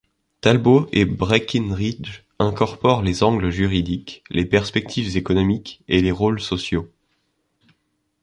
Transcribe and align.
Talbot 0.41 0.87
et 0.91 1.05
Breckinridge 1.05 2.23
incorporent 2.39 3.03
les 3.03 3.21
angles 3.21 3.51
juridiques, 3.51 4.23
les 4.31 4.45
perspectives 4.45 5.15
économiques 5.15 5.83
et 5.87 6.01
les 6.01 6.09
rôles 6.11 6.41
sociaux. 6.41 6.89